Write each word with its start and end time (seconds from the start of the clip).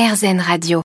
RZN 0.00 0.40
Radio. 0.40 0.80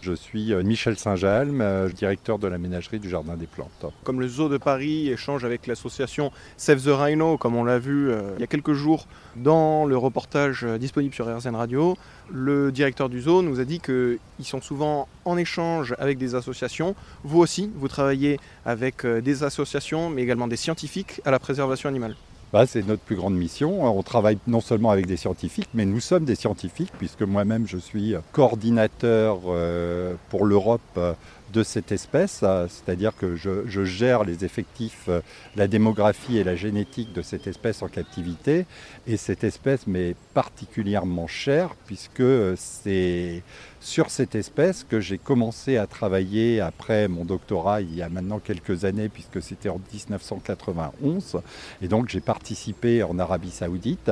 Je 0.00 0.12
suis 0.12 0.52
euh, 0.52 0.64
Michel 0.64 0.98
Saint-Jalm, 0.98 1.60
euh, 1.60 1.88
directeur 1.90 2.40
de 2.40 2.48
la 2.48 2.58
ménagerie 2.58 2.98
du 2.98 3.08
Jardin 3.08 3.36
des 3.36 3.46
Plantes. 3.46 3.86
Comme 4.02 4.18
le 4.18 4.26
Zoo 4.26 4.48
de 4.48 4.58
Paris 4.58 5.10
échange 5.10 5.44
avec 5.44 5.68
l'association 5.68 6.32
Save 6.56 6.82
the 6.82 6.88
Rhino, 6.88 7.38
comme 7.38 7.54
on 7.54 7.62
l'a 7.62 7.78
vu 7.78 8.10
euh, 8.10 8.32
il 8.36 8.40
y 8.40 8.42
a 8.42 8.48
quelques 8.48 8.72
jours 8.72 9.06
dans 9.36 9.84
le 9.84 9.96
reportage 9.96 10.64
disponible 10.64 11.14
sur 11.14 11.32
RZN 11.32 11.54
Radio, 11.54 11.96
le 12.32 12.72
directeur 12.72 13.08
du 13.08 13.20
zoo 13.20 13.42
nous 13.42 13.60
a 13.60 13.64
dit 13.64 13.78
qu'ils 13.78 14.18
sont 14.40 14.60
souvent 14.60 15.06
en 15.24 15.36
échange 15.36 15.94
avec 16.00 16.18
des 16.18 16.34
associations. 16.34 16.96
Vous 17.22 17.38
aussi, 17.38 17.70
vous 17.76 17.86
travaillez 17.86 18.40
avec 18.66 19.06
des 19.06 19.44
associations, 19.44 20.10
mais 20.10 20.22
également 20.22 20.48
des 20.48 20.56
scientifiques 20.56 21.20
à 21.24 21.30
la 21.30 21.38
préservation 21.38 21.88
animale. 21.88 22.16
Bah, 22.52 22.66
c'est 22.66 22.84
notre 22.84 23.02
plus 23.02 23.14
grande 23.14 23.36
mission. 23.36 23.84
On 23.84 24.02
travaille 24.02 24.38
non 24.48 24.60
seulement 24.60 24.90
avec 24.90 25.06
des 25.06 25.16
scientifiques, 25.16 25.68
mais 25.72 25.84
nous 25.84 26.00
sommes 26.00 26.24
des 26.24 26.34
scientifiques, 26.34 26.90
puisque 26.98 27.22
moi-même 27.22 27.68
je 27.68 27.78
suis 27.78 28.14
coordinateur 28.32 29.38
euh, 29.46 30.14
pour 30.30 30.44
l'Europe 30.44 30.80
euh, 30.96 31.12
de 31.52 31.62
cette 31.62 31.92
espèce, 31.92 32.40
euh, 32.42 32.66
c'est-à-dire 32.68 33.16
que 33.16 33.36
je, 33.36 33.84
gère 33.84 34.24
les 34.24 34.44
effectifs, 34.44 35.08
la 35.56 35.66
démographie 35.66 36.38
et 36.38 36.44
la 36.44 36.56
génétique 36.56 37.12
de 37.12 37.22
cette 37.22 37.46
espèce 37.46 37.82
en 37.82 37.88
captivité. 37.88 38.66
Et 39.06 39.16
cette 39.16 39.44
espèce 39.44 39.86
m'est 39.86 40.14
particulièrement 40.34 41.26
chère, 41.26 41.74
puisque 41.86 42.22
c'est 42.56 43.42
sur 43.80 44.10
cette 44.10 44.34
espèce 44.34 44.84
que 44.84 45.00
j'ai 45.00 45.16
commencé 45.16 45.78
à 45.78 45.86
travailler 45.86 46.60
après 46.60 47.08
mon 47.08 47.24
doctorat 47.24 47.80
il 47.80 47.94
y 47.94 48.02
a 48.02 48.10
maintenant 48.10 48.38
quelques 48.38 48.84
années, 48.84 49.08
puisque 49.08 49.40
c'était 49.42 49.70
en 49.70 49.80
1991. 49.92 51.40
Et 51.80 51.88
donc 51.88 52.08
j'ai 52.08 52.20
participé 52.20 53.02
en 53.02 53.18
Arabie 53.18 53.50
saoudite 53.50 54.10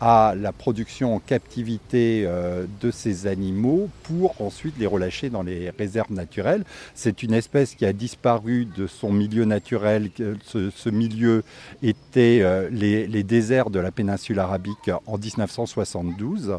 à 0.00 0.34
la 0.36 0.52
production 0.52 1.16
en 1.16 1.18
captivité 1.18 2.24
euh, 2.26 2.66
de 2.80 2.90
ces 2.90 3.26
animaux 3.26 3.88
pour 4.04 4.40
ensuite 4.40 4.78
les 4.78 4.86
relâcher 4.86 5.30
dans 5.30 5.42
les 5.42 5.70
réserves 5.70 6.12
naturelles. 6.12 6.64
C'est 6.94 7.22
une 7.22 7.32
espèce 7.32 7.74
qui 7.74 7.84
a 7.84 7.92
disparu 7.92 8.66
de 8.76 8.86
son 8.86 9.12
milieu 9.12 9.44
naturel. 9.44 10.10
Ce, 10.44 10.88
milieu 10.88 11.42
était 11.82 12.40
euh, 12.42 12.68
les, 12.70 13.22
déserts 13.22 13.70
de 13.70 13.80
la 13.80 13.90
péninsule 13.90 14.38
arabique 14.38 14.90
en 15.06 15.18
1972. 15.18 16.58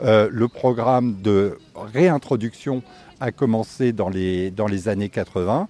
Euh, 0.00 0.28
le 0.30 0.48
programme 0.48 1.20
de 1.22 1.58
réintroduction 1.74 2.82
a 3.20 3.32
commencé 3.32 3.92
dans 3.92 4.08
les, 4.08 4.50
dans 4.50 4.66
les 4.66 4.88
années 4.88 5.08
80 5.08 5.68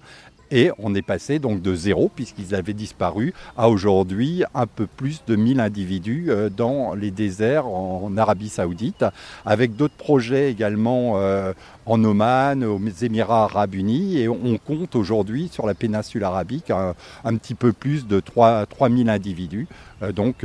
et 0.51 0.71
on 0.79 0.95
est 0.95 1.01
passé 1.01 1.39
donc 1.39 1.61
de 1.61 1.75
zéro, 1.75 2.09
puisqu'ils 2.13 2.55
avaient 2.55 2.73
disparu, 2.73 3.33
à 3.57 3.69
aujourd'hui 3.69 4.43
un 4.53 4.67
peu 4.67 4.87
plus 4.87 5.23
de 5.27 5.35
1000 5.35 5.59
individus 5.59 6.27
euh, 6.29 6.49
dans 6.49 6.93
les 6.93 7.11
déserts 7.11 7.67
en 7.67 8.15
Arabie 8.17 8.49
Saoudite, 8.49 9.05
avec 9.45 9.75
d'autres 9.75 9.95
projets 9.95 10.51
également 10.51 11.13
euh, 11.17 11.53
en 11.85 12.03
Oman, 12.03 12.63
aux 12.63 12.79
Émirats 13.01 13.45
Arabes 13.45 13.75
Unis, 13.75 14.19
et 14.19 14.27
on 14.27 14.57
compte 14.57 14.95
aujourd'hui 14.95 15.49
sur 15.51 15.65
la 15.65 15.73
péninsule 15.73 16.23
arabique 16.23 16.71
un, 16.71 17.37
petit 17.37 17.55
peu 17.55 17.73
plus 17.73 18.07
de 18.07 18.19
3, 18.19 18.65
3000 18.65 19.09
individus. 19.09 19.67
Euh, 20.01 20.11
donc 20.11 20.43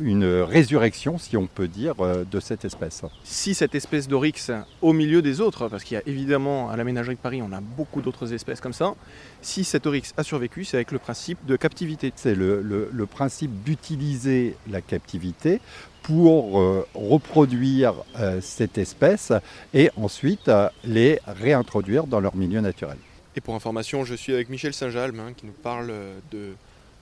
une 0.00 0.24
résurrection, 0.24 1.18
si 1.18 1.36
on 1.36 1.46
peut 1.46 1.68
dire, 1.68 1.94
de 2.30 2.40
cette 2.40 2.64
espèce. 2.64 3.02
Si 3.24 3.54
cette 3.54 3.74
espèce 3.74 4.08
d'oryx, 4.08 4.50
au 4.80 4.92
milieu 4.92 5.22
des 5.22 5.40
autres, 5.40 5.68
parce 5.68 5.84
qu'il 5.84 5.96
y 5.96 6.00
a 6.00 6.02
évidemment 6.06 6.70
à 6.70 6.76
la 6.76 6.84
ménagerie 6.84 7.16
de 7.16 7.20
Paris, 7.20 7.42
on 7.42 7.52
a 7.52 7.60
beaucoup 7.60 8.00
d'autres 8.00 8.32
espèces 8.32 8.60
comme 8.60 8.72
ça, 8.72 8.94
si 9.42 9.64
cet 9.64 9.86
oryx 9.86 10.12
a 10.16 10.22
survécu, 10.22 10.64
c'est 10.64 10.76
avec 10.76 10.92
le 10.92 10.98
principe 10.98 11.44
de 11.46 11.56
captivité. 11.56 12.12
C'est 12.16 12.34
le, 12.34 13.06
principe 13.10 13.62
d'utiliser 13.62 14.56
la 14.68 14.80
captivité 14.80 15.60
pour 16.02 16.60
euh, 16.60 16.86
reproduire 16.94 17.94
euh, 18.18 18.40
cette 18.40 18.78
espèce 18.78 19.32
et 19.74 19.90
ensuite 19.96 20.48
euh, 20.48 20.68
les 20.84 21.20
réintroduire 21.26 22.06
dans 22.06 22.20
leur 22.20 22.36
milieu 22.36 22.60
naturel. 22.60 22.98
Et 23.34 23.40
pour 23.40 23.54
information, 23.54 24.04
je 24.04 24.14
suis 24.14 24.32
avec 24.32 24.48
Michel 24.48 24.72
Saint-Jalm 24.72 25.18
hein, 25.18 25.32
qui 25.36 25.46
nous 25.46 25.52
parle 25.52 25.92
de 26.30 26.54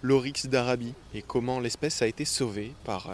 l'oryx 0.02 0.46
d'Arabie 0.46 0.94
et 1.14 1.22
comment 1.22 1.60
l'espèce 1.60 2.02
a 2.02 2.06
été 2.06 2.24
sauvée 2.24 2.72
par 2.84 3.10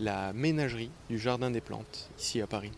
la 0.00 0.32
ménagerie 0.32 0.90
du 1.10 1.18
Jardin 1.18 1.50
des 1.50 1.60
Plantes 1.60 2.10
ici 2.18 2.40
à 2.40 2.46
Paris. 2.46 2.72